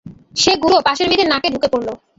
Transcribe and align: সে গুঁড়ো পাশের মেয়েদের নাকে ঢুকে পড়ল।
সে 0.35 0.51
গুঁড়ো 0.61 0.77
পাশের 0.87 1.07
মেয়েদের 1.09 1.27
নাকে 1.29 1.47
ঢুকে 1.53 1.67
পড়ল। 1.73 1.87